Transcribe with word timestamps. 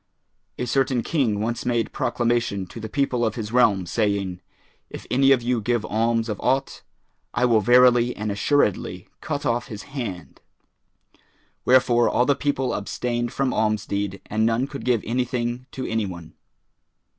A 0.57 0.65
certain 0.65 1.03
King 1.03 1.41
once 1.41 1.63
made 1.63 1.91
proclamation 1.93 2.65
to 2.65 2.79
the 2.79 2.89
people 2.89 3.23
of 3.23 3.35
his 3.35 3.51
realm 3.51 3.85
saying, 3.85 4.41
"If 4.89 5.05
any 5.11 5.31
of 5.31 5.43
you 5.43 5.61
give 5.61 5.85
alms 5.85 6.27
of 6.27 6.39
aught, 6.39 6.81
I 7.35 7.45
will 7.45 7.61
verily 7.61 8.15
and 8.15 8.31
assuredly 8.31 9.09
cut 9.21 9.45
off 9.45 9.67
his 9.67 9.83
hand;" 9.93 10.41
wherefore 11.65 12.09
all 12.09 12.25
the 12.25 12.33
people 12.33 12.73
abstained 12.73 13.31
from 13.31 13.53
alms 13.53 13.85
deed, 13.85 14.21
and 14.25 14.43
none 14.43 14.65
could 14.65 14.85
give 14.85 15.03
anything 15.05 15.67
to 15.73 15.85
any 15.85 16.07
one. 16.07 16.33